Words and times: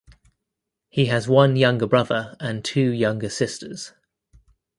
He 0.89 1.05
has 1.05 1.27
one 1.29 1.55
younger 1.55 1.85
brother 1.85 2.35
and 2.39 2.65
two 2.65 2.89
younger 2.89 3.29
sisters. 3.29 3.93